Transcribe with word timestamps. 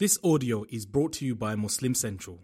This 0.00 0.16
audio 0.22 0.64
is 0.70 0.86
brought 0.86 1.12
to 1.14 1.26
you 1.26 1.34
by 1.34 1.56
Muslim 1.56 1.92
Central. 1.92 2.38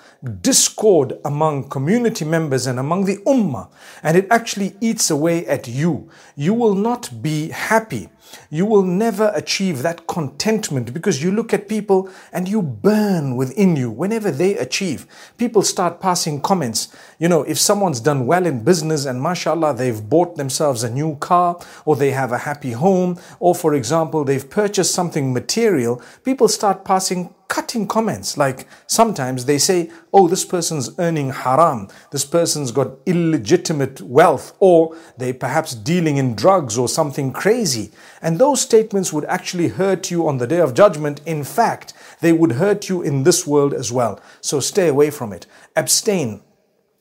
discord 0.43 1.19
among 1.25 1.69
community 1.69 2.25
members 2.25 2.69
and 2.69 2.79
among 2.79 3.05
the 3.05 3.17
ummah, 3.27 3.69
and 4.05 4.17
it 4.17 4.29
actually 4.31 4.77
eats 4.81 5.11
away 5.11 5.45
at 5.47 5.67
you. 5.67 6.09
You 6.37 6.55
will 6.55 6.77
not 6.77 7.21
be 7.21 7.49
happy 7.49 8.09
you 8.51 8.67
will 8.67 8.83
never 8.83 9.33
achieve 9.35 9.83
that 9.83 10.07
contentment 10.07 10.93
because 10.93 11.23
you 11.23 11.31
look 11.31 11.53
at 11.53 11.69
people 11.69 12.09
and 12.33 12.49
you 12.49 12.63
burn 12.63 13.37
within 13.37 13.77
you 13.77 13.91
whenever 13.91 14.31
they 14.31 14.57
achieve. 14.57 15.07
People 15.39 15.63
start 15.63 16.01
passing 16.01 16.41
comments. 16.41 16.89
You 17.19 17.29
know, 17.29 17.43
if 17.43 17.59
someone's 17.59 18.01
done 18.01 18.27
well 18.27 18.47
in 18.47 18.65
business 18.65 19.05
and 19.05 19.23
mashallah, 19.23 19.75
they've 19.75 20.09
bought 20.09 20.37
themselves 20.37 20.83
a 20.83 20.91
new 20.91 21.17
car 21.17 21.59
or 21.85 21.97
they 21.97 22.11
have 22.11 22.33
a 22.33 22.39
happy 22.39 22.73
home, 22.73 23.19
or 23.41 23.55
for 23.55 23.75
example, 23.75 24.25
they've 24.25 24.49
purchased 24.49 24.93
something 24.93 25.33
material, 25.33 26.03
people 26.25 26.49
start 26.49 26.85
passing 26.85 27.35
cutting 27.57 27.89
comments. 27.89 28.37
Like 28.37 28.69
sometimes 28.87 29.47
they 29.47 29.57
say, 29.57 29.91
oh, 30.13 30.29
this 30.29 30.45
person's 30.45 30.91
earning 30.99 31.31
haram, 31.31 31.89
this 32.13 32.27
person's 32.27 32.71
got 32.71 32.99
illegitimate 33.07 34.03
wealth, 34.03 34.55
or 34.61 34.95
they 35.17 35.33
perhaps 35.33 35.75
dealing 35.75 36.19
in 36.19 36.35
drugs 36.35 36.77
or 36.77 36.87
something 36.87 37.33
crazy. 37.33 37.93
And 38.21 38.39
those 38.39 38.61
statements 38.61 39.11
would 39.11 39.25
actually 39.25 39.69
hurt 39.69 40.11
you 40.11 40.29
on 40.29 40.37
the 40.37 40.47
day 40.47 40.61
of 40.61 40.75
judgment. 40.75 41.23
In 41.25 41.45
fact, 41.45 41.95
they 42.21 42.35
would 42.35 42.53
hurt 42.53 42.91
you 42.91 43.01
in 43.01 43.23
this 43.23 43.47
world 43.47 43.73
as 43.73 43.91
well. 43.91 44.21
So 44.43 44.61
stay 44.61 44.89
away 44.89 45.09
from 45.11 45.33
it. 45.33 45.47
Abstain. 45.75 46.43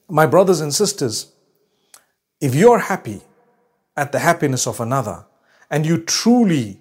My 0.08 0.26
brothers 0.26 0.62
and 0.62 0.74
sisters, 0.74 1.34
if 2.40 2.56
you're 2.56 2.80
happy 2.80 3.24
at 3.98 4.14
the 4.14 4.20
happiness 4.20 4.68
of 4.68 4.80
another 4.80 5.26
and 5.70 5.86
you 5.86 5.98
truly 5.98 6.80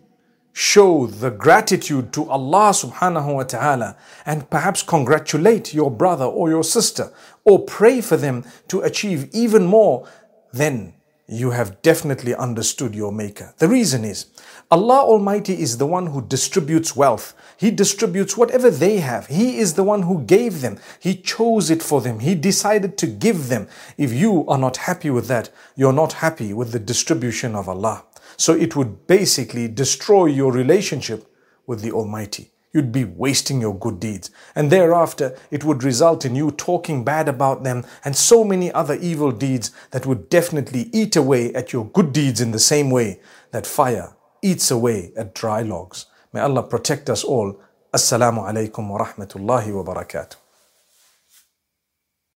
show 0.55 1.07
the 1.07 1.31
gratitude 1.31 2.13
to 2.13 2.31
Allah 2.31 2.71
subhanahu 2.71 3.35
wa 3.35 3.43
ta'ala 3.43 3.97
and 4.25 4.49
perhaps 4.49 4.85
congratulate 4.85 5.75
your 5.75 5.91
brother 5.91 6.25
or 6.25 6.49
your 6.49 6.63
sister 6.63 7.13
or 7.45 7.65
pray 7.65 8.01
for 8.01 8.17
them 8.17 8.45
to 8.69 8.81
achieve 8.81 9.29
even 9.33 9.67
more, 9.67 10.09
then 10.53 10.95
you 11.27 11.51
have 11.51 11.83
definitely 11.83 12.37
understood 12.37 12.95
your 12.95 13.11
maker. 13.11 13.53
The 13.59 13.67
reason 13.67 14.05
is 14.05 14.27
Allah 14.71 15.01
Almighty 15.01 15.55
is 15.61 15.79
the 15.79 15.87
one 15.87 16.07
who 16.07 16.23
distributes 16.23 16.95
wealth. 16.95 17.35
He 17.57 17.73
distributes 17.73 18.37
whatever 18.37 18.71
they 18.71 18.99
have. 18.99 19.27
He 19.27 19.59
is 19.59 19.75
the 19.75 19.83
one 19.83 20.03
who 20.03 20.23
gave 20.23 20.61
them. 20.61 20.79
He 21.01 21.17
chose 21.17 21.69
it 21.69 21.83
for 21.83 22.01
them. 22.01 22.21
He 22.21 22.37
decided 22.37 22.97
to 22.99 23.09
give 23.09 23.49
them. 23.49 23.67
If 23.99 24.13
you 24.13 24.47
are 24.47 24.59
not 24.59 24.77
happy 24.77 25.11
with 25.11 25.27
that, 25.27 25.51
you're 25.75 25.93
not 25.93 26.15
happy 26.15 26.53
with 26.53 26.71
the 26.71 26.79
distribution 26.79 27.57
of 27.57 27.69
Allah. 27.69 28.05
So 28.37 28.55
it 28.55 28.77
would 28.77 29.07
basically 29.07 29.69
destroy 29.69 30.27
your 30.27 30.53
relationship 30.53 31.27
with 31.67 31.81
the 31.81 31.93
Almighty. 31.93 32.51
You'd 32.73 32.91
be 32.91 33.05
wasting 33.05 33.61
your 33.61 33.79
good 33.79 34.01
deeds. 34.01 34.31
And 34.57 34.71
thereafter, 34.71 35.39
it 35.53 35.63
would 35.63 35.85
result 35.85 36.25
in 36.25 36.35
you 36.35 36.51
talking 36.51 37.05
bad 37.05 37.29
about 37.29 37.63
them 37.63 37.87
and 38.05 38.17
so 38.17 38.43
many 38.43 38.73
other 38.73 38.97
evil 38.97 39.31
deeds 39.31 39.71
that 39.93 40.07
would 40.07 40.29
definitely 40.29 40.91
eat 40.93 41.15
away 41.15 41.55
at 41.55 41.73
your 41.73 41.87
good 41.87 42.13
deeds 42.13 42.41
in 42.41 42.51
the 42.51 42.59
same 42.59 42.91
way 42.91 43.21
that 43.53 43.65
fire 43.67 44.17
eats 44.43 44.73
away 44.73 45.13
at 45.17 45.35
dry 45.35 45.63
logs. 45.63 46.07
May 46.33 46.41
Allah 46.41 46.65
protect 46.65 47.09
us 47.09 47.23
all. 47.23 47.61
Assalamu 47.93 48.43
alaikum 48.43 48.89
wa 48.91 49.07
rahmatullahi 49.07 49.73
wa 49.73 49.95
barakatuh. 49.95 50.44